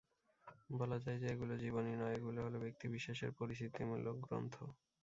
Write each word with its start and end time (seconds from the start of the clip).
বলা 0.71 0.97
যায় 0.99 1.19
যে, 1.19 1.27
এগুলো 1.33 1.53
জীবনী 1.57 1.93
নয়, 1.95 2.15
এগুলো 2.15 2.39
হলো 2.45 2.57
ব্যক্তি 2.63 2.85
বিশেষের 2.95 3.31
পরিচিতিমূলক 3.39 4.15
গ্রন্থ। 4.25 4.55